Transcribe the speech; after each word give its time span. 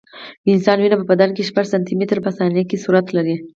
د 0.43 0.45
انسان 0.55 0.77
وینه 0.79 0.97
په 0.99 1.05
بدن 1.11 1.29
کې 1.35 1.47
شپږ 1.49 1.65
سانتي 1.71 1.93
متره 1.99 2.19
په 2.25 2.31
ثانیه 2.37 2.79
سرعت 2.83 3.07
لري. 3.17 3.35